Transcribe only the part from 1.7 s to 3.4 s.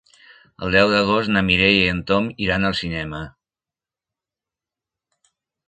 i en Tom iran al cinema.